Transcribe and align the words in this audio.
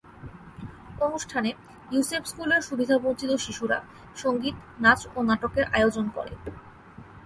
অনুষ্ঠানে 1.01 1.49
ইউসেপ 1.91 2.23
স্কুলের 2.25 2.61
সুবিধাবঞ্চিত 2.61 3.31
শিশুরা 3.35 3.77
সংগীত, 4.15 4.55
নাচ 4.79 4.99
ও 5.15 5.19
নাটকের 5.29 5.65
আয়োজন 5.77 6.05
করে। 6.15 6.33